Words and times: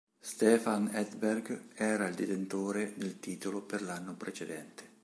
Stefan 0.19 0.89
Edberg 0.95 1.73
era 1.75 2.07
il 2.07 2.15
detentore 2.15 2.93
del 2.95 3.19
titolo 3.19 3.61
per 3.61 3.83
l'anno 3.83 4.15
precedente. 4.15 4.89